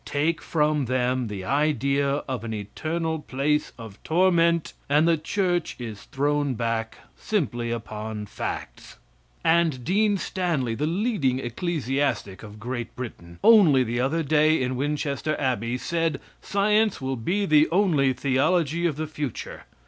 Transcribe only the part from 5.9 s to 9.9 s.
thrown back simply upon facts. And